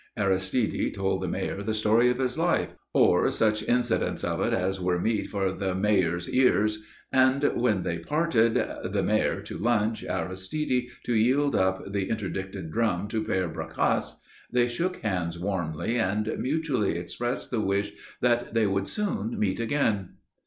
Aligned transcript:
Aristide 0.17 0.95
told 0.95 1.21
the 1.21 1.27
Mayor 1.27 1.61
the 1.61 1.75
story 1.75 2.09
of 2.09 2.17
his 2.17 2.35
life 2.35 2.73
or 2.91 3.29
such 3.29 3.61
incidents 3.61 4.23
of 4.23 4.41
it 4.41 4.51
as 4.51 4.81
were 4.81 4.99
meet 4.99 5.29
for 5.29 5.53
Mayoral 5.75 6.19
ears 6.31 6.81
and 7.13 7.43
when 7.55 7.83
they 7.83 7.99
parted 7.99 8.55
the 8.55 9.03
Mayor 9.03 9.43
to 9.43 9.59
lunch, 9.59 10.03
Aristide 10.03 10.89
to 11.05 11.13
yield 11.13 11.55
up 11.55 11.91
the 11.93 12.09
interdicted 12.09 12.71
drum 12.71 13.09
to 13.09 13.23
Père 13.23 13.53
Bracasse 13.53 14.15
they 14.51 14.67
shook 14.67 14.95
hands 15.03 15.37
warmly 15.37 15.99
and 15.99 16.35
mutually 16.39 16.97
expressed 16.97 17.51
the 17.51 17.61
wish 17.61 17.93
that 18.21 18.55
they 18.55 18.65
would 18.65 18.87
soon 18.87 19.37
meet 19.37 19.59
again. 19.59 20.15